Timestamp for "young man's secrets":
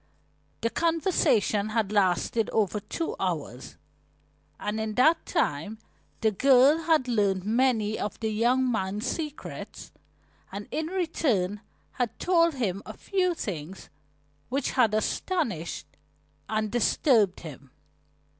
8.31-9.91